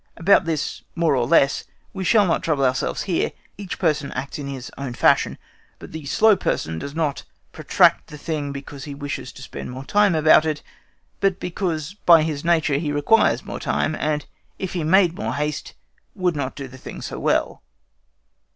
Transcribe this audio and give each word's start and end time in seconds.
About 0.17 0.45
this 0.45 0.81
more 0.95 1.15
or 1.15 1.27
less 1.27 1.65
we 1.93 2.03
shall 2.03 2.25
not 2.25 2.41
trouble 2.41 2.65
ourselves 2.65 3.03
here. 3.03 3.33
Each 3.55 3.77
person 3.77 4.11
acts 4.13 4.39
in 4.39 4.47
his 4.47 4.71
own 4.75 4.95
fashion; 4.95 5.37
but 5.77 5.91
the 5.91 6.07
slow 6.07 6.35
person 6.35 6.79
does 6.79 6.95
not 6.95 7.21
protract 7.51 8.07
the 8.07 8.17
thing 8.17 8.51
because 8.51 8.85
he 8.85 8.95
wishes 8.95 9.31
to 9.33 9.43
spend 9.43 9.69
more 9.69 9.85
time 9.85 10.15
about 10.15 10.43
it, 10.43 10.63
but 11.19 11.39
because 11.39 11.93
by 12.07 12.23
his 12.23 12.43
nature 12.43 12.79
he 12.79 12.91
requires 12.91 13.45
more 13.45 13.59
time, 13.59 13.93
and 13.95 14.25
if 14.57 14.73
he 14.73 14.83
made 14.83 15.13
more 15.15 15.35
haste 15.35 15.75
would 16.15 16.35
not 16.35 16.55
do 16.55 16.67
the 16.67 16.79
thing 16.79 17.03
so 17.03 17.19
well. 17.19 17.61